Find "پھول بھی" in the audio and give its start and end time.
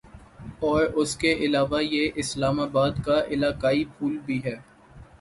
3.89-4.43